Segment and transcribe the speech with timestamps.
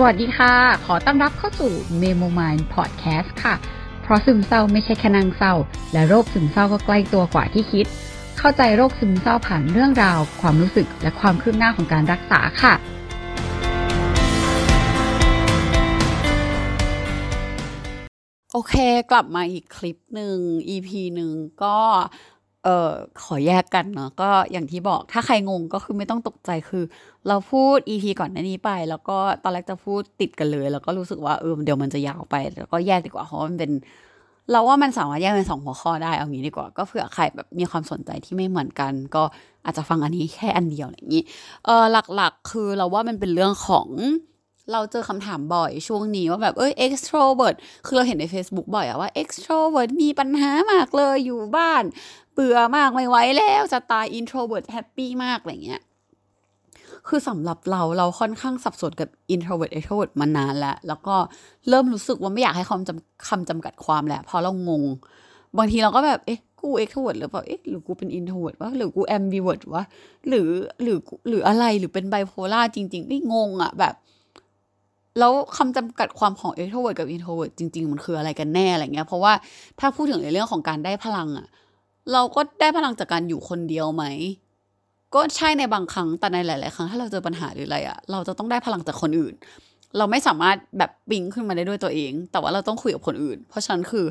[0.00, 0.54] สวัสดีค่ะ
[0.86, 3.54] ขอต้อนรับเข้าสู่ Memo Mind Podcast ค่ะ
[4.02, 5.54] เพราะซึมเศร้าไม่ใช่แค่นางเศร้า
[5.92, 7.86] และโรคซึมเศร้าก็ใกล้ตัวกว่าที่คิด
[8.38, 12.74] เข้าใจโรคซึมเศร้าผ่านเรื่องราว ความรู้สึกและความคืบหน้าของการรักษาค่ะ
[18.52, 18.74] โอเค
[19.10, 20.36] กลับมาอีกคลิปหนึ่ง
[20.74, 21.30] EP หนึ่ง
[21.64, 21.78] ก็
[22.64, 22.90] เออ
[23.24, 26.84] ขอแยกกันเนาะก็อย่างที่บอกถ้าใครงงก็คือไม่ต้องตกใจคือ
[27.28, 33.70] เราพูด EP ก่อนหน้านี้ไป แล้วก็ตอนแรกจะพูดติดกันเลย แล้วก็รู้สึกว่าเออเดี๋ยวมันจะยาวไป แล้วก็แยกดีกว่าเพราะมันเป็น
[34.50, 39.22] เราว่ามันสามารถแยกเป็นสองหัวข้อได้เอางี้ดีกว่า ก็เผื่อใครแบบมีความสนใจที่ไม่เหมือนกัน ก็
[39.64, 41.22] อาจจะฟังอันนี้แค่อันเดียวอะไรอย่างนี้
[41.64, 41.84] เออ
[42.14, 43.88] หลักๆ คือเราว่ามันเป็นเรื่องของ
[44.72, 51.84] เราเจอคำถามบ่อยช่วงนี้ว่าแบบเอ้ย extrovert คือเราเห็นใน Facebook บ่อยอะว่า extrovert มีปัญหามากเลยอยู่บ้าน
[52.32, 55.82] เบื่อมากไม่ไหวแล้วจะตาย introvert happy มากอะไรเงี้ย
[57.08, 61.16] คือสำหรับเราเราค่อนข้างสับสนกับ introvert extrovert มานานแล้ว แล้วก็
[61.68, 64.84] เริ่มรู้สึกว่าไม่อยากให้คำจำคำจำกัดความแหละพราะเรางง
[65.58, 69.84] บางทีเราก็แบบเอ๊ะกู extrovert หรือเปล่าเอ๊ะหรือกูเป็น introvert วะหรือกู ambivert วะ
[70.28, 70.48] หรือ
[70.82, 70.98] หรือ
[71.28, 73.94] หรืออะไรหรือเป็น bipolar จริงๆไม่งงอะแบบ
[75.18, 79.32] แล้วคำจำกัดความของ extrovert กับ introvert จริง ๆ มันคืออะไรกันแน่อะไรเงี้ย เพราะว่า
[79.80, 81.46] ถ้าพูดถึงในเรื่องของการได้พลังอะ
[82.12, 84.04] เราก็ได้พลังจากการอยู่คนเดียวไหม
[85.14, 89.34] ก็ใช่ในบางครั้ง แต่ในหลาย ๆ ครั้งถ้าเราเจอปัญหาหรืออะไรอะเราจะต้องได้พลังจากคนอื่น
[89.96, 94.04] เราไม่สามารถแบบปิ๊งขึ้นมาได้ด้วยตัวเอง แต่ว่าเราต้องคุยกับคนอื่น เพราะฉะนั้นคือ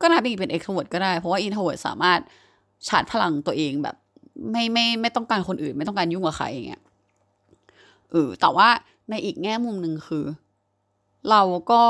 [0.00, 2.20] ก็นับเป็น extrovert ก็ได้ เพราะว่า introvert สามารถ
[2.88, 3.96] ชาร์จพลังตัวเองแบบ
[4.50, 6.82] ไม่ไม่ไม่ต้องการคนอื่น ไม่ต้องการยุ่งกับใครอย่างเงี้ย
[8.10, 8.68] เออแต่ว่า
[9.10, 10.24] ในอีกแง่มุมหนึ่งคือ
[11.30, 11.82] เราก็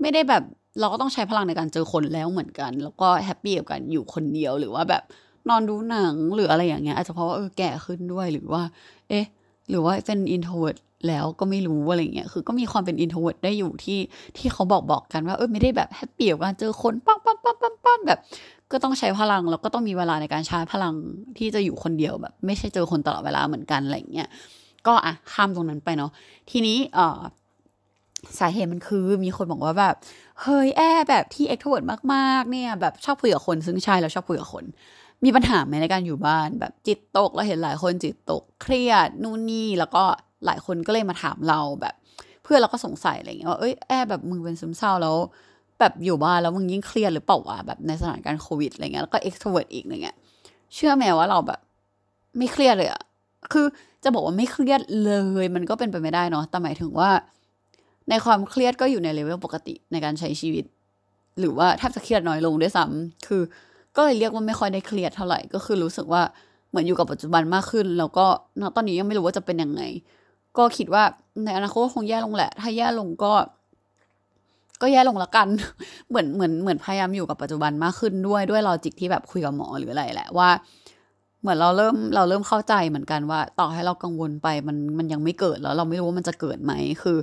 [0.00, 0.42] ไม่ได้แบบ
[0.80, 5.02] เราก็ต้องใช้พลังในการเจอคนแล้วเหมือนกัน แล้วก็ happy กับการอยู่คนเดียวหรือว่าแบบ
[5.48, 8.62] นอนดูหนังหรืออะไรอย่างเงี้ยอาจจะเพราะว่าเออแก่ขึ้นด้วยหรือว่า
[9.08, 9.24] เอ๊ะ
[9.70, 10.76] หรือว่าเป็น introvert
[11.08, 13.98] แล้วก็ไม่รู้อะไรเงี้ยคือก็มีความเป็น introvert ได้อยู่ที่
[14.36, 18.18] ที่เขาบอกบอกกันว่าเออไม่ได้แบบ happy กับการเจอคนปั๊มปั๊มปั๊มปั๊มปั๊มแบบ
[18.72, 20.94] ก็ต้องใช้พลังแล้วก็ต้องมีเวลาในการชาร์จพลัง
[21.38, 24.28] ที่จะอยู่คนเดียวแบบ ไม่ใช่เจอคนตลอดเวลาเหมือนกันอะไรเงี้ย
[24.88, 26.10] ก็อะข้ามตรงนั้นไปเนาะ
[26.50, 27.20] ทีนี้เอ่อ
[28.38, 29.94] สาเหตุมันคือมีคนบอกว่าแบบ
[30.42, 34.64] เฮ้ยแอแบบที่ extrovert มากๆ เนี่ยแบบชอบคุยกับคนซึ่งใช่แล้วชอบคุยกับคน
[35.24, 40.02] มีปัญหาไหมในการอยู่บ้าน แบบจิตตกเราเห็นหลายคนจิตตกเครียดนู่นนี่แล้วก็
[40.46, 41.94] หลายคนก็เลยมาถามเราแบบ
[42.42, 45.16] เพื่อนเราก็สงสัยอะไรเงี้ยว่าเอ้ยแอแบบมึงเป็นซึมเศร้าแล้ว
[45.80, 50.16] แบบอยู่บ้านแล้วมึงยิ่งเครียดหรือเปล่าวะแบบในสถานการณ์โควิดอะไรเงี้ยแล้วก็ extrovert อีกอะไรเงี้ย
[50.74, 51.60] เชื่อไหมว่าเราแบบ
[52.38, 53.02] ไม่เครียดเลยอะ
[53.52, 53.66] คือ
[54.04, 55.10] จะบอกว่าไม่เครียดเล
[55.44, 57.10] ย มันก็เป็นไปไม่ได้เนาะแต่หมายถึงว่า
[58.10, 60.64] ในความเครียดก็อยู่ในเลเวลปกติในการใช้ชีวิต
[61.38, 63.42] หรือว่าแทบจะเครียดน้อยลงด้วยซ้ำคือ
[63.96, 66.22] ก็เลยเรียกว่าไม่ค่อยได้เครียดเท่าไหร่ก็คือรู้สึกว่า
[66.70, 68.26] เหมือนอยู่กับปัจจุบันมากขึ้น แล้วก็
[68.60, 69.82] ณตอนนี้ยังไม่รู้ว่าจะเป็นยังไง
[70.58, 71.02] ก็คิดว่า
[71.44, 73.32] ในอนาคตคงแย่ลงแหละ ถ้าแย่ลงก็
[74.82, 75.48] ก็แย่ลงละกัน
[76.08, 80.48] เหมือนเหมือนเหมือนพยายามอยู่กับปัจจุบันมากขึ้นด้วยด้วยลอจิกที่แบบคุยกับหมอหรืออะไรแหละว่า
[81.46, 87.16] เหมือนเราเริ่มเราเริ่มเข้าใจเหมือนกันว่า ต่อให้เรากังวลไปมันมันยังไม่เกิดแล้ว เราไม่รู้ว่ามันจะเกิดไหมคือ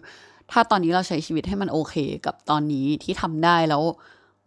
[0.51, 1.95] ถ้าตอนนี้เราใช้ชีวิตให้มันโอเค
[2.25, 3.81] กับตอนนี้ที่ทำได้แล้ว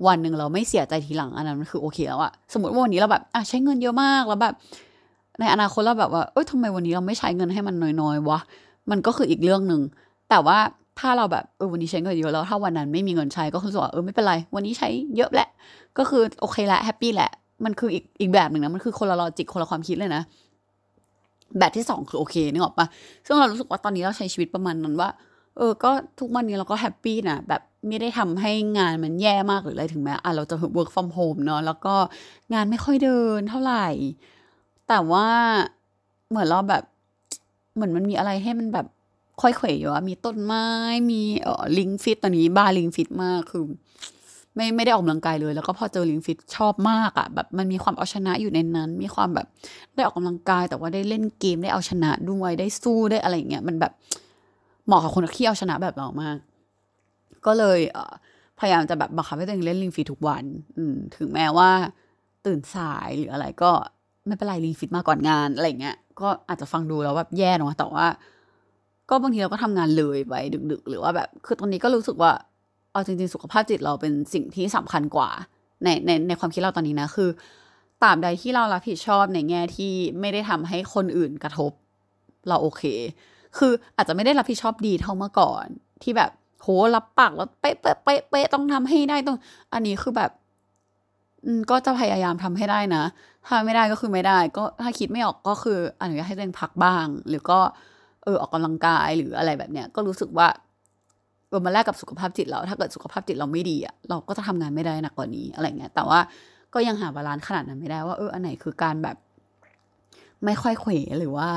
[0.07, 4.55] วันหนึ่งเราไม่เสียใจทีหลังอันนั้นมันคือโอเคแล้วอะสมมติว่าวันนี้เราแบบอะใช้เงินเยอะมากแล้วแบบ
[5.41, 8.39] ในอนาคตเราแบบว่าเอ้ยทำไมวันนี้เราไม่ใช้เงินให้มันน้อยๆวะ
[8.91, 9.81] มันก็คืออีกเรื่องหนึ่ง
[10.31, 10.59] แต่ว่า
[10.99, 15.49] ถ้าเราแบบเออวันนี้ใช้เงินเยอะแล้วถ้าวันนั้นไม่มีเงินใช้ก็คือว่าเออไม่เป็นไร วันนี้ใช้เยอะแหละ
[15.99, 17.31] ก็คือโอเคแหละ happy แหละ
[17.65, 20.23] มันคืออีกอีกแบบหนึ่งนะ มันคือคนละ logic คนละความคิดเลยนะ
[21.59, 22.87] แบบที่สองคือโอเคนึกออกปะ
[23.27, 25.11] ซึ่งเรารู้สึกว่าตอนนี้เราใช้ชีวิตประมาณนั้นว่า
[25.57, 25.91] เออ ก็
[26.21, 31.95] ทุกวันนี้เราก็ happy นะแบบไม่ได้ทำให้งานมันแย่มากหรืออะไรถึงแม้อะเราจะ work from home เนาะแล้วก็
[32.55, 33.87] งานไม่ค่อยเดินเท่าไหร่
[34.89, 35.29] แต่ว่า
[36.29, 36.83] เหมือนเราแบบ
[37.75, 38.87] เหมือนมันมีอะไรให้มันแบบ
[39.43, 40.67] ไขว้เขวอยู่อะมีต้นไม้
[41.11, 43.65] มีเออ Ring Fit ตอนนี้บ้า Ring Fit มากคือ
[44.57, 49.47] ไม่ไม่ได้ออกกำลังกายเลย แล้วก็พอเจอ Ring Fit ชอบมากอะแบบมันมีความเอาชนะอยู่ในนั้น มีความแบบ
[49.95, 53.93] ได้ออกกำลังกาย แต่ว่าได้เล่นเกมได้เอาชนะด้วยได้สู้ได้อะไรเงี้ยมันแบบ
[54.87, 56.37] เหมาะกับคนที่เอาชนะแบบเรามาก
[57.47, 57.81] ก็เลย
[58.57, 60.45] เพยายามจะแบบบังคับให้ตัวเองเล่น Ring Fit ทุกวัน
[60.77, 61.71] อืม ถึงแม้ว่า
[62.47, 63.71] ตื่นสายหรืออะไรก็
[64.27, 68.07] ไม่เป็นไรลิงฟิตมาก่อนงานอะไรเงี้ยก็อาจจะฟังดูแล้วแบบแย่เนาะแต่ว่า
[69.11, 70.35] ก็บางทีเราก็ทำงานเลยไป
[70.71, 72.33] ดึก ๆ หรือว่าแบบ คือตอนนี้ก็รู้สึกว่า
[72.97, 75.31] เอาจริงๆ สุขภาพจิตเราเป็นสิ่งที่สำคัญกว่า
[75.85, 77.31] ในในในความคิดเราตอนนี้นะคือ
[78.03, 81.73] ตราบใดที่เรารับผิดชอบในแง่ที่ไม่ได้ทำให้คนอื่นกระทบ
[82.49, 82.83] เราโอเค
[83.59, 85.67] คืออาจจะไม่ได้รับผิดชอบดีเท่าเมื่อก่อน
[86.03, 86.31] ที่แบบ
[86.63, 89.39] โหรับปากแล้วเป๊ะเป๊ะเป๊ะเป๊ะต้องทำให้ได้ต้อง
[89.73, 90.31] อันนี้คือแบบ
[91.71, 93.05] ก็จะพยายามทำให้ได้นะ
[93.47, 97.61] ถ้าไม่ได้ก็คือไม่ได้ ก็ถ้าคิดไม่ออกก็คืออนุญาตให้ตัวเองพักบ้าง หรือก็
[98.25, 100.49] เออออกกำลังกายหรืออะไรแบบเนี้ย ก็รู้สึกว่า
[101.49, 106.21] เออมาแลกกับสุขภาพจิตเรา ถ้าเกิดสุขภาพจิตเราไม่ดีอะเราก็จะทำงานไม่ได้หนักกว่านี้อะไรเงี้ย แต่ว่า
[106.75, 109.17] ก็ยังหา balance ขนาดนั้นไม่ได้ว่าเอออันไหนคือการแบบ
[110.45, 111.49] ไม่ไขว้เขวหรือว่า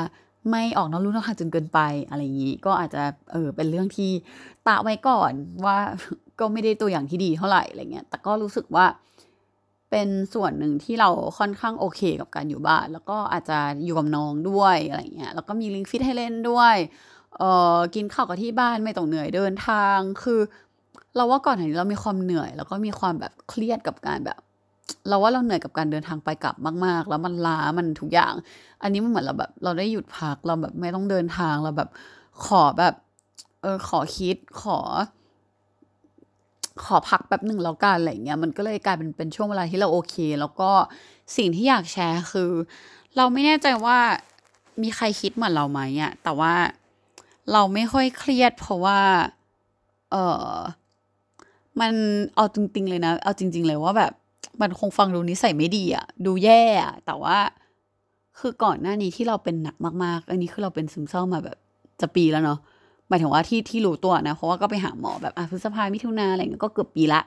[0.52, 4.12] ไม่ออกนอกลู่นอกทางจนเกินไปอะไรอย่างนี้ ก็อาจจะเออเป็นเรื่องที่
[4.68, 5.34] ตะไว้ก่อน
[5.66, 5.78] ว่า
[6.40, 8.86] ก็ไม่ได้ตัวอย่างที่ดีเท่าไหร่อะไรเงี้ย แต่ก็รู้สึกว่า
[9.92, 11.10] เป็นส่วนหนึ่งที่เรา
[11.40, 16.76] ค่อนข้างโอเคกับการอยู่บ้าน แล้วก็อาจจะอยู่กับน้องด้วยอะไรเงี้ย แล้วก็มีลิงฟิตให้เล่นด้วย
[17.38, 17.44] เอ
[17.76, 20.40] อกินข้าวกับที่บ้านไม่ต้องเหนื่อยเดินทาง คือ
[21.16, 24.40] เราว่าก่อนหน้านี้เรามีความเหนื่อย แล้วก็มีความแบบเครียดกับการแบบ
[25.10, 26.56] เราว่าเราเหนื่อยกับการเดินทางไปกลับ
[26.86, 28.34] มาก ๆ แล้วมันล้ามันทุกอย่าง
[28.82, 31.90] อันนี้มันเหมือนเราแบบ เราได้หยุดพักเราแบบไม่ต้องเดินทางเราแบบ
[32.46, 32.94] ขอแบบ
[33.62, 34.80] เออขอคิดขอ
[36.84, 40.72] ขอพักแบบหนึ่งแล้วกันอะไรเงี้ยมันก็เลยกลายเป็นเป็นช่วงเวลาที่เราโอเค แล้วก็
[41.38, 42.52] สิ่งที่อยากแชร์คือ
[43.18, 43.98] เราไม่แน่ใจว่า
[44.82, 46.54] มีใครคิดเหมือนเราไหมอะแต่ว่า
[47.54, 49.00] เราไม่ค่อยเครียด เพราะว่า
[50.12, 50.16] เอ
[50.52, 50.56] อ
[51.80, 51.92] มัน
[52.36, 54.12] เอาจริงๆเลยนะ เอาจริง ๆ เลยว่าแบบ
[54.62, 57.38] มันคงฟังดูนิสัยไม่ดีอะดูแย่อะแต่ว่า
[58.40, 61.58] คือก่อนหน้านี้ที่เราเป็นหนักมากๆ อันนี้คือเราเป็นซึมเศร้ามาแบบ
[62.02, 62.60] จะปีแล้วเนาะ
[63.10, 67.22] หมายถึงว่าที่ที่รู้ตัวนะ เพราะว่าก็ไปหาหมอแบบอะพฤษภามิถุนาอะไรเงี้ยก็เกือบปีละ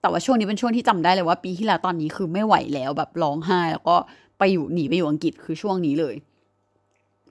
[0.00, 3.96] แต่ว่าช่วงนี้เป็นช่วงที่จำได้เลยว่าปีที่แล้วตอนนี้คือไม่ไหวแล้วแบบร้องไห้ แล้วก็
[4.38, 6.14] ไปอยู่หนีไปอยู่อังกฤษคือช่วงนี้เลย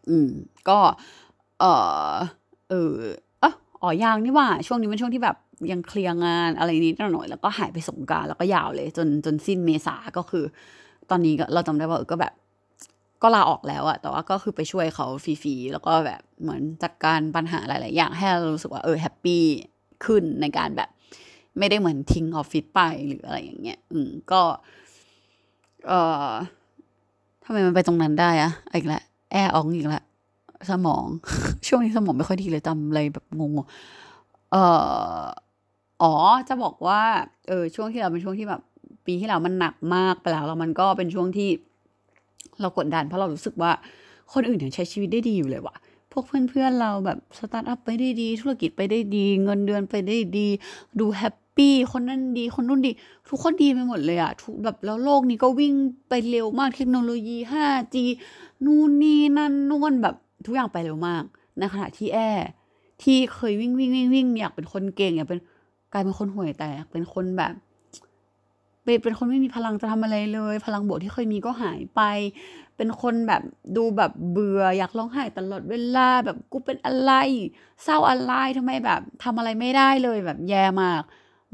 [0.10, 0.30] อืม
[0.70, 0.80] ก็
[1.62, 1.66] เอ
[2.14, 2.18] อ
[2.70, 2.96] เออ
[3.44, 5.38] อ๋ออ๋อยางนี่ว่า ช่วงนี้เป็นช่วงที่แบบ
[5.72, 10.44] ยังเคลียร์งานอะไรนิดหน่อย แล้วก็หายไปสงกรานต์แล้วก็ยาวเลย จนจนสิ้นเมษาก็คือ
[11.10, 12.34] ตอนนี้ก็เราจำได้ว่าก็แบบ
[13.22, 19.44] ก็ลาออกแล้วอะแต่ว่าก็คือไปช่วยเขาฟรีๆ แล้วก็แบบเหมือนจัดการปัญหาหลาย ๆ อย่างให้เรารู้สึกว่าเออ happy
[20.06, 20.90] ขึ้นในการแบบ
[21.60, 24.42] ไม่ได้เหมือนทิ้งออฟฟิศไปหรืออะไรอย่างเงี้ย อืมก็
[25.88, 25.94] เอ
[26.30, 26.32] อ
[27.44, 30.04] ทำไมมันไปตรงนั้นได้อะอีกแล้วแอร์อองอีกแล้ว
[30.70, 31.06] สมอง
[31.68, 33.52] ช่วงนี้สมองไม่ค่อยดีเลยจำอะไรแบบงง
[34.52, 34.56] เอ
[35.22, 35.26] อ
[36.02, 36.14] อ๋อ
[36.50, 37.02] จะบอกว่า
[37.48, 38.62] เออช่วงที่เราเป็นช่วงที่แบบ
[39.06, 41.50] ปีที่แล้วมันหนักมากไปแล้วแล้วมันก็เป็นช่วงที่
[42.62, 43.72] เรากดดันเพราะเรารู้สึกว่า
[44.34, 45.76] คนอื่นยังใช้ชีวิตได้ดีอยู่เลยว่ะ
[46.12, 50.48] พวกเพื่อนๆเราแบบสตาร์ทอัพไปได้ดี ธุรกิจไปได้ดี เงินเดือนไปได้ดี
[51.00, 52.92] ดู happy คนนั้นดี คนนู้นดี
[53.30, 55.74] ทุกคนดีไปหมดเลยอะทุกแบบแล้วโลกนี้ก็วิ่ง
[56.10, 57.96] ไปเร็วมากเทคโนโลยี 5G
[58.66, 60.16] นู่นนี่นั่นนู่นแบบ
[60.46, 61.24] ทุกอย่างไปเร็วมาก
[61.58, 62.20] ในขณะที่แอ
[63.04, 65.40] ที่เคยวิ่งวิ่งวิ่งวิ่งอยากเป็นคนเก่งอยากเป็น
[65.94, 67.54] กลายเป็นคนห่วยแตกเป็นคนแบบ
[68.84, 72.02] เป็นเป็นคนไม่มีพลังจะทำอะไรเลย พลังบวกที่เคยมีก็หายไป
[72.78, 73.42] เป็นคนแบบ
[73.78, 77.12] ดูแบบเบื่ออยากร้องไห้ตลอดเวลาแบบกูเป็นอะไร
[77.84, 81.02] เศร้าอะไรทำไมแบบทำอะไรไม่ได้เลยแบบแย่มาก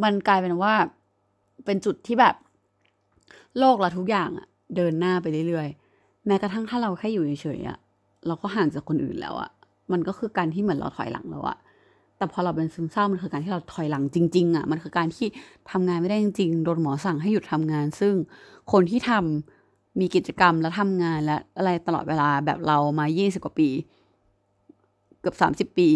[0.03, 0.73] มันกลายเป็นว่า
[1.65, 2.35] เป็นจุดที่แบบ
[3.59, 7.77] โลกเราทุกอย่างอะเดินหน้าไปเรื่อยๆแม้กระทั่งถ้าเราแค่อยู่เฉยๆอะ
[8.27, 9.49] เราก็ห่างจากคนอื่นแล้วอะ
[9.91, 11.57] มันก็คือการที่เหมือนเราถอยหลังแล้วอะ
[12.17, 15.27] แต่พอเราเป็นซึมเศร้ามันคือการที่เราถอยหลังจริง ๆอะมันคือการที่
[15.71, 18.13] ทำงานไม่ได้จริงๆโดนหมอสั่งให้หยุดทำงาน ซึ่ง
[18.71, 23.69] คนที่ทำมีกิจกรรมแล้วทำงานและอะไรตลอดเวลาแบบเรามายี่สิบกว่าปี
[25.21, 25.89] เกือบสามสิบปี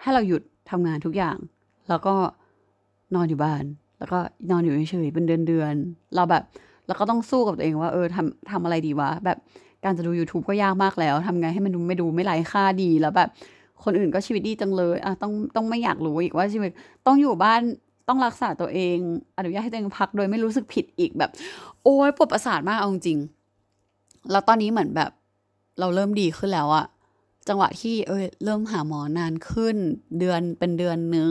[0.00, 1.36] ให้เราหยุดทำงานทุกอย่าง
[1.88, 2.14] แล้วก็
[3.14, 3.64] นอนอยู่บ้าน
[3.98, 4.18] แล้วก็
[4.50, 6.42] นอนอยู่เฉยๆเป็นเดือนๆเราแบบ
[6.86, 9.38] เราก็ต้องสู้กับตัวเองว่า เออทำทำอะไรดีวะแบบ
[9.84, 13.28] การจะดู YouTube ก็ยากมากแล้วทำไงให้มันดูไม่ดูไม่ไร้ค่าดีแล้วแบบ
[13.84, 16.70] คนอื่นก็ชีวิตดีจังเลยอะต้องต้องไม่อยากรู้อีกว่าชีวิต
[17.06, 17.60] ต้องอยู่บ้าน
[18.08, 18.96] ต้องรักษาตัวเอง
[19.38, 21.30] อนุญาตให้ตัวเองพักโดยไม่รู้สึกผิดอีกแบบ
[21.82, 23.18] โอ้ยปวดประสาทมากเอาจริง
[24.30, 25.10] แล้วตอนนี้เหมือนแบบ
[25.80, 26.86] เราเริ่มดีขึ้นแล้วอะ
[27.48, 29.76] จังหวะที่เออเริ่มหาหมอนานขึ้น
[30.18, 31.30] เดือนเป็นเดือนหนึ่ง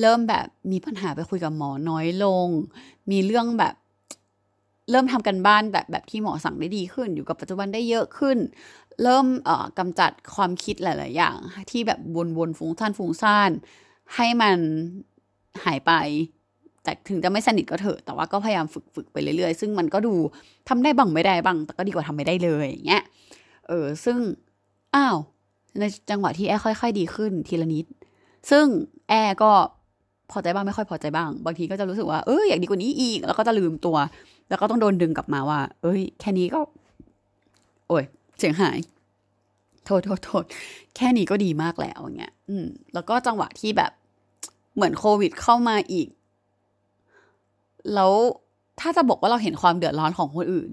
[0.00, 2.48] เริ่มแบบมีปัญหาไปคุยกับหมอน้อยลง
[3.10, 3.74] มีเรื่องแบบ
[4.90, 8.38] เริ่มทำกันบ้านแบบแบบที่หมอสั่งได้ดีขึ้น อยู่กับปัจจุบันได้เยอะขึ้น
[9.02, 11.36] เริ่มเอ่อกำจัดความคิดหลาย ๆ อย่าง
[11.70, 11.98] ที่แบบ
[12.38, 13.50] วนๆฟุ้งซ่านฟุ้งซ่าน
[14.16, 14.58] ให้มัน
[15.64, 15.92] หายไป
[16.82, 20.14] แต่ถึงจะไม่สนิทก็เถอะ แต่ว่าก็พยายามฝึกฝึกไปเรื่อย ๆ ซึ่งมันก็ดู
[20.68, 23.02] ทำได้บ้างไม่ได้บ้าง แต่ก็ดีกว่าทำไม่ได้เลยอย่างเงี้ย
[23.68, 24.18] เออซึ่ง
[24.94, 25.16] อ้าว
[25.78, 27.86] ในจังหวะที่แอร์ค่อย ๆ ดีขึ้นทีละนิด
[28.50, 28.64] ซึ่ง
[29.08, 29.52] แอร์ก็
[30.30, 33.96] พอใจบ้างไม่ค่อยพอใจบ้าง บางทีก็จะรู้สึกว่าเอออยากดีกว่านี้อีก แล้วก็จะลืมตัว
[34.48, 36.60] แล้วก็ต้องโดนดึงกลับมาว่า เอ้ย แค่นี้ก็
[37.88, 38.04] โอ้ย
[38.38, 38.78] เสียงหาย
[39.84, 40.44] โทษโทษโทษ
[40.96, 43.92] แค่นี้ก็ดีมากแล้วอย่างเงี้ย อืม แล้วก็จังหวะที่แบบ
[44.74, 46.08] เหมือนโควิดเข้ามาอีก
[47.94, 48.12] แล้ว
[48.80, 50.70] ถ้าจะบอกว่าเราเห็นความเดือดร้อนของคนอื่น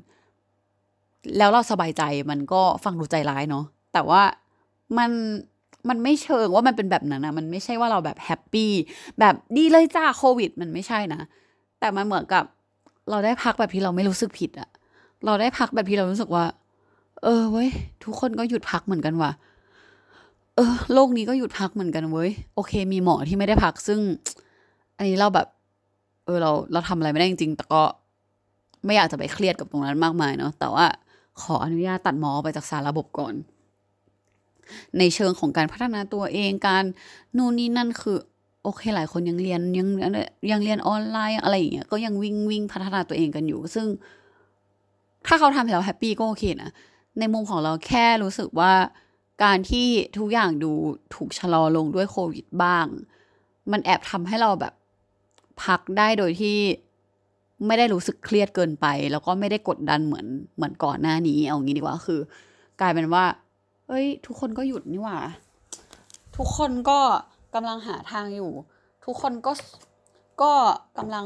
[1.37, 4.21] แล้วเราสบายใจมันก็ฟังดูใจร้ายเนาะแต่ว่า
[4.97, 5.11] มัน
[5.89, 8.71] มันไม่เชิงว่ามันเป็นแบบนั้นนะมันไม่ใช่ว่าเราแบบ happy
[9.19, 11.21] แบบดีเลยจ้าโควิด มันไม่ใช่นะ
[11.79, 12.43] แต่มันเหมือนกับ
[13.09, 14.69] เราได้พักแบบที่เราไม่รู้สึกผิดอะ
[15.25, 16.45] เราได้พักแบบที่เรารู้สึกว่า
[17.23, 17.69] เออเว้ย
[18.03, 19.31] ทุกคนก็หยุดพักเหมือนกันว่ะ
[20.55, 23.99] เเออ โลกนี้ก็หยุดพักเหมือนกันเว้ยโอเค มีหมอที่ไม่ได้พักซึ่ง
[24.97, 25.47] อันนี้เราแบบ
[26.25, 27.81] เออเราเราทำอะไรไม่ได้จริงๆแต่ก็
[28.85, 30.85] ไม่อยากจะไปเครียดกับตรงนั้นมากมายเนาะแต่ว่า
[31.41, 33.33] ขออนุญาตตัดหมอไปจากสารระบบก่อน
[34.97, 36.83] ในเชิงของการพัฒนาตัวเองการ
[37.37, 38.17] นู่นนี่นั่นคือ
[38.63, 39.87] โอเคหลายคนยังเรียนยัง
[40.51, 43.87] ยังเรียนออนไลน์อะไรอย่างเงี้ยก็ยังวิ่งวิ่งพัฒนาตัวเองกันอยู่ ซึ่ง
[45.27, 46.69] ถ้าเขาทำแล้วแฮปปี้ก็โอเคนะ
[47.19, 48.73] ในมุมของเราแค่รู้สึกว่า
[49.43, 49.87] การที่
[50.17, 50.71] ทุกอย่างดู
[51.15, 52.85] ถูกชะลอลงด้วยโควิดบ้าง
[53.71, 54.73] มันแอบทำให้เราแบบ
[55.63, 56.57] พักได้โดยที่
[57.65, 60.25] ไม่ได้รู้สึกเครียดเกินไป แล้วก็ไม่ได้กดดันเหมือน
[60.55, 62.19] เหมือนก่อนหน้านี้ เอางี้ดีกว่าคือ
[62.81, 63.25] กลายเป็นว่า
[63.87, 65.17] เอ้ย ทุกคนก็หยุดนี่หว่า
[66.37, 66.99] ทุกคนก็
[67.55, 68.51] กำลังหาทางอยู่
[69.05, 69.51] ทุกคนก็
[70.41, 70.53] ก็
[70.97, 71.25] กำลัง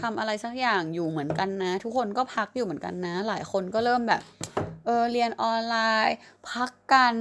[0.00, 4.22] ทำอะไรสักอย่างอยู่เหมือนกันนะ ทุกคนก็พักอยู่เหมือนกันนะ หลายคนก็เริ่มแบบ
[4.84, 5.76] เออเรียนออนไล
[6.06, 6.16] น์
[6.50, 7.12] พักกัน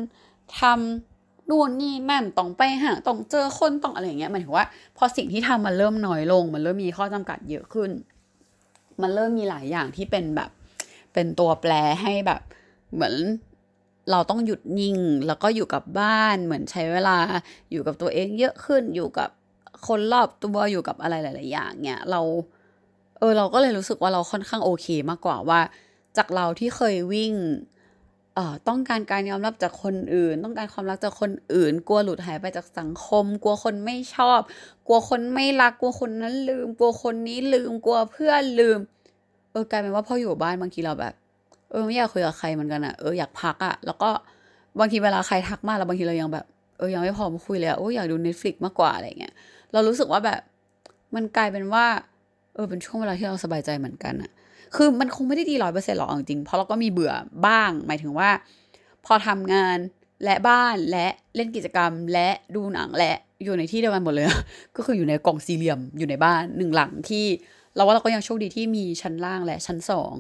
[0.59, 4.65] ทำนู่นนี่นั่นต้องไปหาต้องเจอคนต้องอะไรอย่างเงี้ยหมายถึงว่า
[4.97, 7.91] พอสิ่งที่ทำมันเริ่มน้อยลง มันเริ่มมีข้อจำกัดเยอะขึ้น
[9.01, 10.49] มันเริ่มมีหลายอย่างที่เป็นแบบ
[11.13, 11.71] เป็นตัวแปร
[12.01, 12.41] ให้แบบ
[12.93, 13.13] เหมือน
[14.11, 14.97] เราต้องหยุดนิ่ง
[15.27, 17.17] แล้วก็อยู่กับบ้านเหมือนใช้เวลา
[17.71, 19.29] อยู่กับตัวเองเยอะขึ้นอยู่กับ
[19.87, 22.21] คนรอบตัวอยู่กับอะไรหลาย ๆ อย่างเนี่ยเรา
[23.19, 25.59] เออเราก็เลยรู้สึกว่าเราค่อนข้างโอเคมากกว่าว่า
[26.17, 27.33] จากเราที่เคยวิ่ง
[28.35, 34.39] เอ่อต้องการการยอมรับจากคนอื่น ต้องการความรักจากคนอื่น กลัวหลุดหายไปจากสังคม กลัวคนไม่ชอบ
[34.87, 38.79] กลัวคนไม่รักกลัวคนนั้นลืม กลัวคนนี้ลืมกลัวเพื่อนลืม
[39.51, 41.13] เออกลายเป็นว่าพออยู่บ้านบางทีเราแบบ
[41.71, 44.09] เออไม่อยากคุยกับใครเหมือนกันอะเอออยากพักอะแล้วก็
[44.79, 46.45] บางทีเวลาใครทักมาแล้วบางทีเรายังแบบ
[46.77, 49.33] เออยังไม่พร้อมคุยเลยอะโอ้อยากดู Netflix มากกว่าอะไรเงี้ย
[49.73, 50.39] เรารู้สึกว่าแบบ
[51.15, 51.85] มันกลายเป็นว่า
[52.55, 54.31] เออเป็นช่วงเวลาที่เราสบายใจเหมือนกันอะ
[54.75, 57.13] คือมันคงไม่ได้ดีร้อยเปอร์เซ็นต์หรอกจริงเพราะเราก็มีเบื่อ
[57.47, 58.29] บ้าง หมายถึงว่า
[59.05, 59.77] พอทำงาน
[60.23, 64.25] และบ้านและเล่นกิจกรรม และดูหนังและอยู่ในที่เดียวกันหมดเลย
[64.75, 67.25] ก็คืออยู่ในกล่องสี่เหลี่ยมอยู่ในบ้านหนึ่งหลังที่
[67.75, 70.13] เราว่าเราก็ยังโชคดีที่มีชั้นล่างและชั้นสอง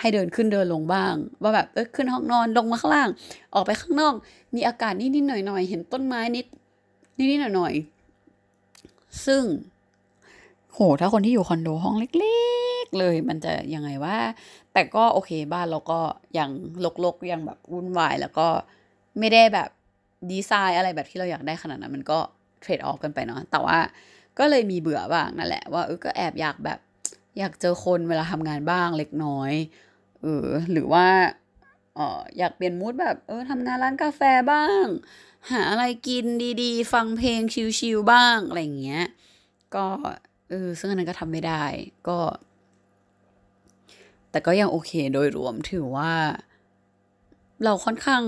[0.00, 3.08] ให้เดินขึ้นเดินลงบ้าง ว่าแบบเออขึ้นห้องนอนลงมาข้างล่าง
[3.54, 4.14] ออกไปข้างนอก
[4.54, 6.46] มีอากาศนิดๆหน่อยๆเห็นต้นไม้นิด
[7.18, 9.42] นิดๆหน่อยๆซึ่ง
[10.72, 12.38] โหถ้าคนที่อยู่คอนโดห้องเล็
[12.84, 14.16] ก ๆ เลยมันจะยังไงว่า
[14.72, 16.00] แต่ก็โอเคบ้านเราก็
[16.38, 16.50] ยัง
[17.04, 18.48] ลกๆยังแบบวุ่นวาย แล้วก็
[19.18, 19.68] ไม่ได้แบบ
[20.30, 22.18] ดีไซน์อะไรแบบที่เราอยากได้ขนาดนั้นมันก็
[22.60, 23.78] เทรดออฟกันไปเนาะแต่ว่า
[24.38, 26.78] ก็เลยมีเบื่อบ้างนั่นแหละว่าเออก็แอบอยากแบบ
[27.38, 29.52] อยากเจอคนเวลาทำงานบ้างเล็กน้อย
[30.22, 31.06] เออหรือว่า
[31.94, 34.20] เอออยากเปลี่ยนมูดแบบเออทำงานร้านกาแฟ
[34.52, 34.86] บ้าง
[35.50, 36.24] หาอะไรกิน
[36.62, 37.40] ดีๆ ฟังเพลง
[37.78, 39.04] ชิลๆบ้าง อะไรอย่างเงี้ย
[39.74, 39.86] ก็
[40.50, 41.64] เออซึ่งอันนั้นก็ทำไม่ได้
[42.08, 42.18] ก็
[44.30, 46.12] แต่ก็ยังโอเคโดยรวมถือว่า
[47.64, 48.22] เราค่อนข้าง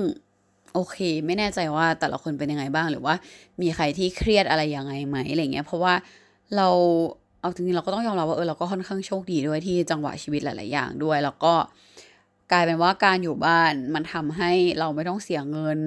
[0.75, 3.15] โอเค ไม่แน่ใจว่าแต่ละคนเป็นยังไงบ้างหรือว่า
[3.63, 5.95] มีใครที่เครียดอะไรยังไงไหมอะไรเงี้ยเพราะว่า
[6.57, 6.69] เรา
[7.41, 11.55] เอาจริงๆเราก็ต้องยอมรับว่าเออเราก็ค่อนข้างโชคดีด้วยที่จังหวะชีวิตหลาย ๆ อย่างด้วย แล้วก็
[12.53, 15.79] กลายเป็นว่าการอยู่บ้านมันทำให้เราไม่ต้องเสียเงิน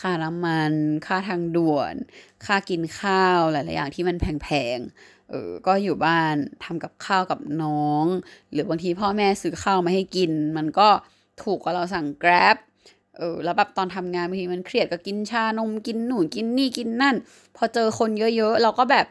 [0.00, 0.72] ค่าน้ำมัน
[1.06, 1.94] ค่าทางด่วน
[2.46, 8.04] ค่ากินข้าวหลาย ๆ อย่างที่มันแพง ๆ เออก็อยู่บ้านทำกับข้าวกับน้อง
[8.52, 10.88] หรือบางทีพ่อแม่ซื้อข้าวมาให้กิน มันก็
[11.42, 12.56] ถูกกว่าเราสั่ง grab
[13.16, 17.16] เออแล้วแบบตอนทำงานบางทีมันเครียดก็กินชานมกินหนูกินนี่กินนั่น
[17.56, 19.06] พอเจอคนเยอะ ๆ เราก็แบบ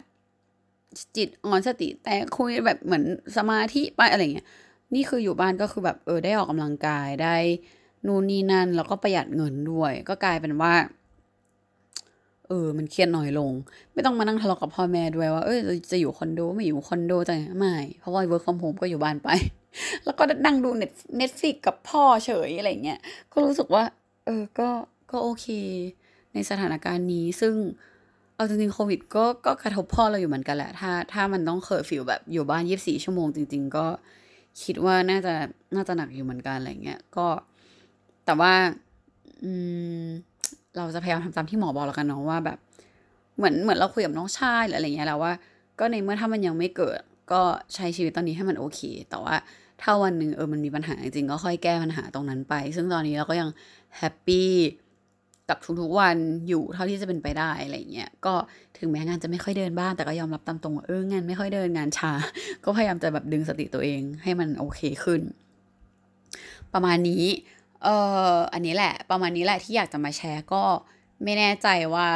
[1.18, 3.04] จิตอ่อนสติ แต่คุยแบบเหมือน
[3.38, 4.48] สมาธิไปอะไรเงี้ย
[4.96, 7.36] นี่คืออยู่บ้านก็คือแบบเออได้ออกกำลังกายได้
[8.08, 10.74] นู่นนี่นั่น แล้วก็ประหยัดเงินด้วย ก็กลายเป็นว่า
[12.48, 13.51] เออ มันเครียดหน้อยลง
[13.94, 15.60] ไม่ต้องมานั่งทะเลาะกับพ่อแม่ด้วยว่าเออ
[15.92, 19.30] จะอยู่คอนโดไม่อยู่คอนโดจะไม่เพราะว่า work from home ก็อยู่บ้านไป
[20.06, 23.00] แล้วก็นั่งดูเน็ตเน็ตฟิกกับพ่อเฉยอะไรเงี้ย
[23.32, 23.84] ก็รู้สึกว่า
[24.25, 24.70] เออก็
[25.12, 25.48] ก็โอเค
[26.34, 27.56] ในสถานการณ์นี้ซึ่ง
[28.38, 33.86] เอาจริงๆโควิดก็ก็กระทบพ่อเราอยู่เหมือนกันแหละ ถ้าถ้ามันต้องเคอร์ฟิวแบบอยู่บ้านยี่สิบสี่ชั่วโมงจริง ๆ ก็
[34.63, 35.34] คิดว่าน่าจะ
[35.75, 37.27] น่าจะหนักอยู่เหมือนกันอะไรเงี้ยก็
[38.25, 38.53] แต่ว่า
[39.44, 39.51] อื
[40.03, 40.06] ม
[40.77, 42.58] เราจะพยายามทำตามที่หมอบอกแล้วกันเนาะว่าแบบ
[43.38, 45.34] เหมือนเหมือนเราคุยกับน้องชายหรืออะไรเงี้ยแล้วว่า
[45.79, 47.00] ก็ในเมื่อถ้ามันยังไม่เกิด
[47.32, 47.41] ก็
[47.75, 49.36] ใช้ชีวิตตอนนี้ให้มันโอเค แต่ว่า
[49.82, 53.50] ถ้าวันหนึ่งเออมันมีปัญหาจริงๆก็ค่อยแก้ปัญหาตรงนั้นไป ซึ่งตอนนี้เราก็ยัง
[53.98, 54.50] แฮปปี้
[55.50, 58.34] กับทุกๆวันอยู่เท่าที่จะเป็นไปได้อะไรเงี้ยก็
[58.77, 62.12] ถึงแม้งานจะไม่ค่อยเดินบ้างแต่ก็ยอมรับตามตรงว่าเอองานไม่ค่อยเดินงานช้า
[62.63, 65.22] ก็พยายามจะแบบดึงสติตัวเองให้มันโอเคขึ้น
[66.74, 67.24] ประมาณนี้
[67.84, 67.88] เอ
[68.34, 70.63] ออันนี้แหละ ประมาณนี้แหละที่อยากจะมาแชร์ก็
[71.24, 72.08] ไม่แน่ใจว่า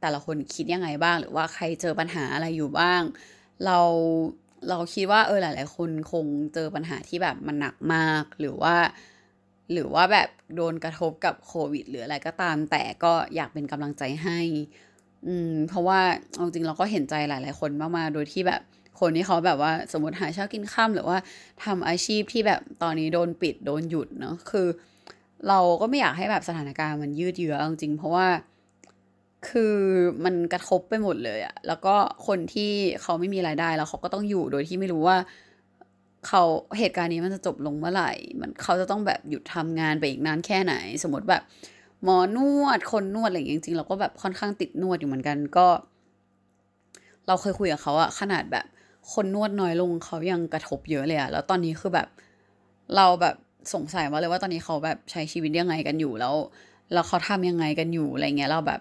[0.00, 3.02] แต่ละคนคิดยังไงบ้าง หรือว่าใครเจอปัญหาอะไรอยู่บ้าง
[3.64, 3.78] เรา
[4.68, 8.76] เราคิดว่าเออหลาย ๆ คนคงเจอปัญหาที่แบบมันหนักมาก หรือว่า
[9.72, 14.40] หรือว่าแบบโดนกระทบกับโควิด หรืออะไรก็ตาม แต่ก็อยากเป็นกำลังใจให้
[15.26, 16.00] อืม เพราะว่า
[16.34, 18.60] เอาจริงเราก็เห็นใจหลาย ๆ คนมากๆ โดยที่แบบ
[19.00, 21.18] คนที่เขาแบบว่าสมมติหาเช้ากินข้ามหรือว่า
[21.64, 24.68] ทำอาชีพที่แบบตอนนี้โดนปิดโดนหยุดเนาะคือ
[25.48, 28.26] เราก็ไม่อยากให้แบบสถานการณ์มันยืดเยื้อจริงเพราะว่า
[29.48, 29.76] คือ
[30.24, 31.94] มันกระทบไปหมดเลยอะแล้วก็
[32.26, 32.72] คนที่
[33.02, 35.16] เขาไม่มีรายได้แล้วเขาก็ต้องอยู่โดยที่ไม่รู้ว่า
[36.28, 36.42] เขา
[36.78, 41.42] เหตุการณ์นี้มันจะจบลงเมื่อไหร่ มันเขาจะต้องแบบหยุดทำงานไปอีกนานแค่ไหน สมมติแบบ
[42.02, 45.66] หมอนวดคนนวดอะไรอย่างจริงๆเราก็แบบค่อนข้างติดนวดอยู่เหมือนกันก็
[47.26, 48.66] เราเคยคุยกับเขาอะขนาดแบบ
[49.12, 52.08] คนนวดน้อยลงเขายังกระทบเยอะเลยอะแล้วตอนนี้คือแบบ
[52.96, 53.36] เราแบบ
[53.74, 56.34] สงสัยมาเลยว่าตอนนี้เขาแบบใช้ชีวิตยังไงกันอยู่แล้ว
[56.92, 58.80] แล้วเขาทำยังไงกันอยู่อะไรเงี้ยเราแบบ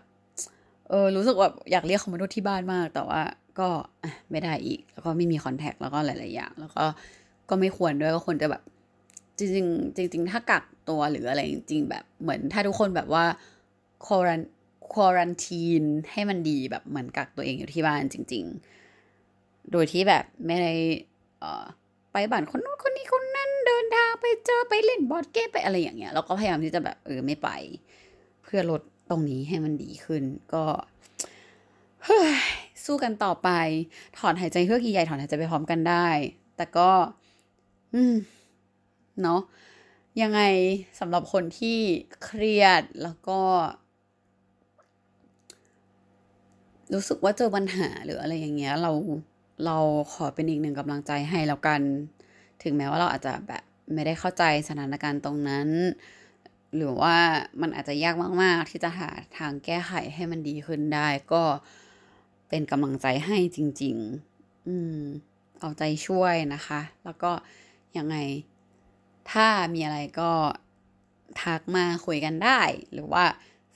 [0.89, 3.22] เออรู้สึกแบบอยากเรียกเขามานวดที่บ้านมาก แต่ว่า
[3.60, 3.70] ก็
[4.32, 6.84] ไม่ได้อีก แล้วก็ไม่มีคอนแทคแล้วก็หลาย ๆ อย่าง แล้วก็
[7.50, 8.63] ก็ไม่ควรด้วยก็ควรจะแบบ
[9.38, 13.25] จริงๆจริงถ้ากักตัวหรืออะไรจริง ๆ แบบเหมือนถ้าทุกคนแบบว่า
[14.06, 14.42] ควอรัน
[14.94, 18.44] ควอรันทีนให้มันดีแบบเหมือนกักตัวเองอยู่ที่บ้านจริง
[19.08, 20.74] ๆ โดยที่แบบไม่ได้
[21.44, 21.66] อ่อ
[22.12, 27.50] ไปบ้านคนนู้นคนนี้คนนั้นเดินทางไปเจอไปเล่นบอร์ดเกมไปอะไรอย่างเงี้ยเราก็พยายามที่จะแบบเออไม่ไป
[28.44, 30.24] เพื่อลดตรงนี้ให้มันดีขึ้น
[30.54, 30.63] ก็
[32.86, 33.50] สู้กันต่อไป
[34.18, 36.08] ถอนหายใจเพื่อกี่ใหญ่ถอนหายใจไปพร้อมกันได้
[36.58, 36.89] แต่ก็
[37.94, 38.15] อืม
[39.22, 39.41] เนาะ
[40.22, 40.41] ยังไง
[41.00, 41.79] สำหรับคนที่
[42.24, 43.39] เครียดแล้วก็
[46.94, 48.91] รู้สึกว่าเจอปัญหาหรืออะไรอย่างเงี้ย เรา
[49.65, 49.77] เรา
[50.13, 51.82] ขอเป็นอีกหนึ่งกำลังใจให้แล้วกัน
[52.63, 53.63] ถึงแม้ว่าเราอาจจะแบบ
[53.94, 55.70] ไม่ได้เข้าใจสถานการณ์ตรงนั้น
[56.75, 57.15] หรือว่า
[57.62, 61.44] มันอาจจะยากมาก ๆ ที่จะหาทางแก้ไขให้มันดีขึ้นได้ก็
[62.50, 63.96] เป็นกำลังใจให้จริง
[64.34, 65.00] ๆ อืม
[65.60, 67.32] เอาใจช่วยนะคะ แล้วก็
[68.00, 68.18] ยังไง
[69.32, 70.32] ถ้ามีอะไรก็
[71.42, 72.62] ทักมาคุยกันได้
[72.94, 73.24] หรือว่า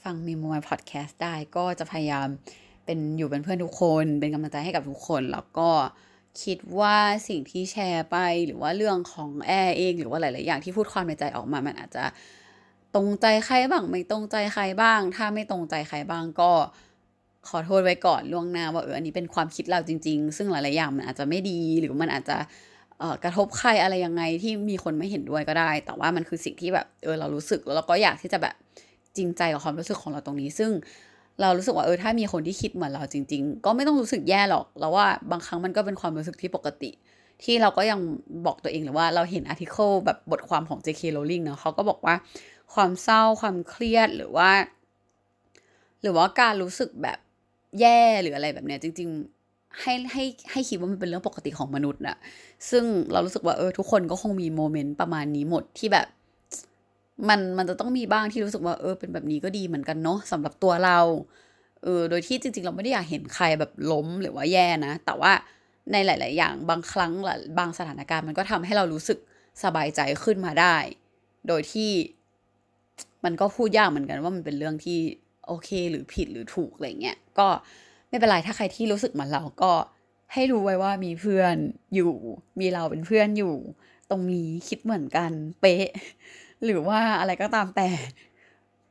[0.04, 2.28] ฟังมีมวยพอดแคสต์ได้ก็จะพยายาม
[2.86, 5.70] เป็นอยู่เป็นเพื่อนทุกคน เป็นกำลังใจให้กับทุกคน แล้วก็
[6.44, 12.06] คิดว่าสิ่งที่แชร์ไปหรือว่าเรื่องของแอร์เอง หรือว่าหลาย ๆ อย่างที่พูดความในใจออกมา มันอาจจะ
[12.96, 16.52] ตรงใจใครบ้างไม่ตรงใจใครบ้าง ถ้าไม่ตรงใจใครบ้างก็
[17.48, 22.38] ขอโทษไว้ก่อนล่วงหน้าว่าเอออันนี้เป็นความคิดเราจริง ๆ ซึ่งหลาย ๆ อย่างมันอาจจะไม่ดีหรือมันอาจจะ
[23.24, 28.56] กระทบใครอะไรยังไงที่มีคนไม่เห็นด้วยก็ได้ แต่ว่ามันคือสิ่งที่แบบเออเรารู้สึกแล้วเราก็อยากที่จะแบบ
[29.18, 30.72] จริงใจกับความรู้สึกของเราตรงนี้ ซึ่ง
[31.42, 36.92] เรารู้สึกว่าเออถ้ามีคนที่คิดเหมือนเราจริง ๆ ก็ไม่ต้องรู้สึกแย่หรอกเราว่าบางครั้งมันก็เป็นความรู้สึกที่ปกติ
[37.44, 38.00] ที่เราก็ยัง
[38.46, 41.02] บอกตัวเองหรือว่าเราเห็นอาร์ติเคิลแบบบทความของ J.K.
[41.16, 42.16] Rowling เนาะเขาก็บอกว่า
[42.74, 44.50] ความเศร้าความเครียดหรือว่า
[46.02, 47.18] หรือว่าการรู้สึกแบบ
[47.80, 49.41] แย่หรืออะไรแบบเนี้ยจริง ๆ
[49.82, 52.18] ให้ให้ให้คิดว่ามันเป็นเรื่องปกติของมนุษย์นะ
[52.70, 56.08] ซึ่งเรารู้สึกว่าเออทุกคนก็คงมีโมเมนต์ประมาณนี้หมดที่แบบ
[57.30, 61.00] มันมันจะต้องมีบ้างที่รู้สึกว่าเออเป็นแบบนี้ก็ดีเหมือนกันเนาะสำหรับตัวเรา
[61.84, 65.32] เออโดยที่จริง ๆ เราไม่ได้อยากเห็นใครแบบล้มหรือว่าแย่นะ แต่ว่า
[65.92, 67.12] ในหลาย ๆ อย่างบางครั้ง
[67.60, 69.20] บางสถานการณ์มันก็ทำให้เรารู้สึก
[69.64, 70.76] สบายใจขึ้นมาได้
[71.48, 71.92] โดยที่
[73.24, 75.00] มันก็พูดยากเหมือนกันว่ามันเป็นเรื่องที่
[75.48, 77.48] โอเคหรือผิดหรือถูกอะไรเงี้ยก็
[78.12, 79.72] ไม่เป็นไรถ้าใครที่รู้สึกเหมือนเราก็
[80.34, 81.56] ให้รู้ไว้ว่ามีเพื่อน
[81.96, 82.14] อยู่
[82.60, 83.56] มีเราเป็นเพื่อนอยู่
[84.10, 85.88] ตรงนี้คิดเหมือนกันเป๊ะ
[86.64, 87.90] หรือว่าอะไรก็ตามแต่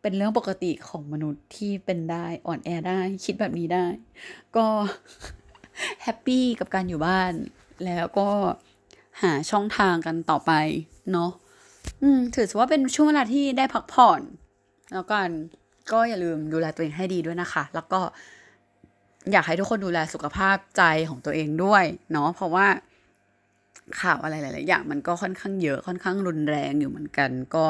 [0.02, 3.86] เป็นเรื่องปกติของมนุษย์ที่เป็นได้อ่อนแอได้ คิดแบบนี้ได้
[4.56, 4.66] ก็
[6.02, 7.32] แฮปปี้กับการอยู่บ้าน
[7.86, 8.28] แล้วก็
[9.22, 10.52] หาช่องทางกันต่อไป
[11.12, 11.30] เนาะ
[12.02, 14.20] อืมถือว่าเป็นช่วงเวลาที่ได้พักผ่อน
[14.92, 15.28] แล้วกัน
[15.92, 18.00] ก็อย่าลืมดูแลตัวเองให้ดีด้วยนะคะ แล้วก็
[19.32, 22.66] อยากให้ทุกคนดูแลสุขภาพใจของตัวเองด้วยเนาะเพราะว่า
[24.00, 27.64] ข่าวอะไรหลายๆอย่างมันก็ค่อนข้างเยอะค่อนข้างรุนแรงอยู่เหมือนกัน ก็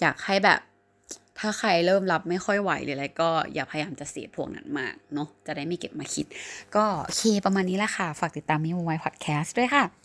[0.00, 0.60] อยากให้แบบ
[1.38, 6.26] ถ้าใครเริ่มรับไม่ค่อยไหวหรืออะไรก็อย่าพยายามจะเสียพวกนั้นมากเนาะจะได้ไม่เก็บมาคิด
[6.74, 10.01] ก็โอเคประมาณนี้แหละค่ะ ฝากติดตามมิวไวพอดแคสต์ด้วยค่ะ